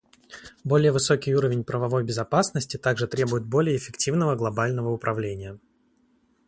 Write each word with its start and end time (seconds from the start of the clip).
Более 0.63 0.91
высокий 0.91 1.35
уровень 1.35 1.63
правовой 1.63 2.03
безопасности 2.03 2.77
также 2.77 3.05
требует 3.07 3.45
более 3.45 3.77
эффективного 3.77 4.35
глобального 4.35 4.89
управления. 4.89 5.59